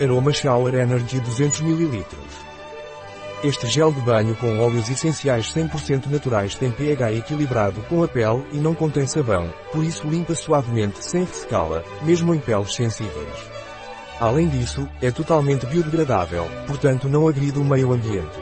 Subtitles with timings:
[0.00, 2.04] Aroma Shower Energy 200 ml.
[3.44, 8.44] Este gel de banho com óleos essenciais 100% naturais tem pH equilibrado com a pele
[8.52, 13.50] e não contém sabão, por isso limpa suavemente sem ressecá-la, mesmo em peles sensíveis.
[14.18, 18.40] Além disso, é totalmente biodegradável, portanto não agride o meio ambiente.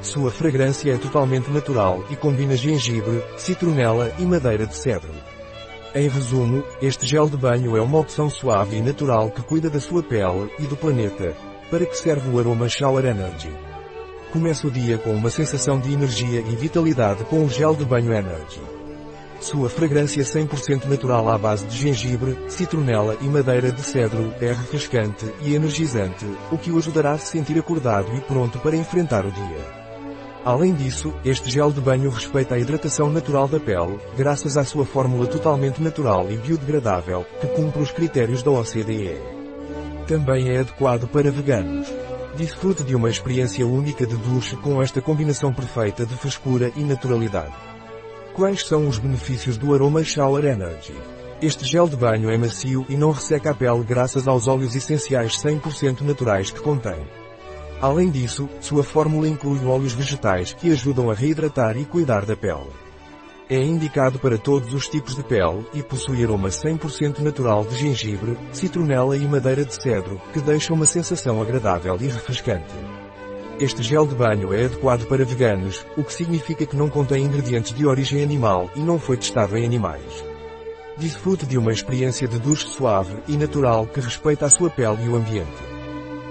[0.00, 5.12] Sua fragrância é totalmente natural e combina gengibre, citronela e madeira de cedro.
[5.92, 9.80] Em resumo, este gel de banho é uma opção suave e natural que cuida da
[9.80, 11.34] sua pele e do planeta.
[11.68, 13.50] Para que serve o aroma Shower Energy?
[14.32, 18.12] Comece o dia com uma sensação de energia e vitalidade com o gel de banho
[18.12, 18.60] Energy.
[19.40, 25.26] Sua fragrância 100% natural à base de gengibre, citronela e madeira de cedro é refrescante
[25.42, 29.32] e energizante, o que o ajudará a se sentir acordado e pronto para enfrentar o
[29.32, 29.79] dia.
[30.44, 34.86] Além disso, este gel de banho respeita a hidratação natural da pele, graças à sua
[34.86, 39.20] fórmula totalmente natural e biodegradável, que cumpre os critérios da OCDE.
[40.06, 41.86] Também é adequado para veganos.
[42.36, 47.54] Desfrute de uma experiência única de duche com esta combinação perfeita de frescura e naturalidade.
[48.32, 50.94] Quais são os benefícios do aroma Shower Energy?
[51.42, 55.36] Este gel de banho é macio e não resseca a pele graças aos óleos essenciais
[55.36, 57.19] 100% naturais que contém.
[57.80, 62.68] Além disso, sua fórmula inclui óleos vegetais que ajudam a reidratar e cuidar da pele.
[63.48, 68.36] É indicado para todos os tipos de pele e possui aroma 100% natural de gengibre,
[68.52, 72.72] citronela e madeira de cedro, que deixa uma sensação agradável e refrescante.
[73.58, 77.72] Este gel de banho é adequado para veganos, o que significa que não contém ingredientes
[77.72, 80.24] de origem animal e não foi testado em animais.
[80.98, 85.08] Desfrute de uma experiência de duche suave e natural que respeita a sua pele e
[85.08, 85.69] o ambiente.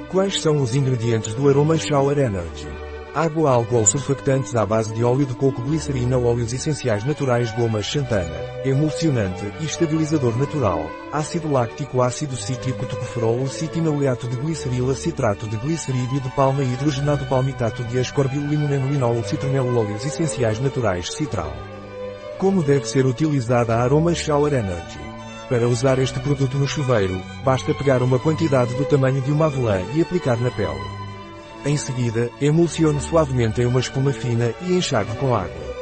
[0.09, 2.67] Quais são os ingredientes do Aroma Shower Energy?
[3.13, 8.35] Água álcool surfactantes à base de óleo de coco glicerina óleos essenciais naturais goma xantana,
[8.65, 16.19] emulsionante e estabilizador natural, ácido láctico ácido cítrico tocoferol citinoleato de glicerila citrato de glicerídeo
[16.21, 21.53] de palma hidrogenado palmitato de ascorbil limonenolinol citronelo óleos essenciais naturais citral.
[22.39, 25.08] Como deve ser utilizada a Aroma Shower Energy?
[25.49, 29.82] Para usar este produto no chuveiro, basta pegar uma quantidade do tamanho de uma avelã
[29.95, 30.80] e aplicar na pele.
[31.65, 35.76] Em seguida, emulsione suavemente em uma espuma fina e enxague com água.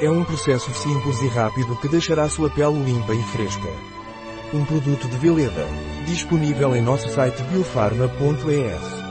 [0.00, 3.68] É um processo simples e rápido que deixará sua pele limpa e fresca.
[4.54, 5.66] Um produto de Veleda.
[6.06, 9.03] Disponível em nosso site biofarma.es.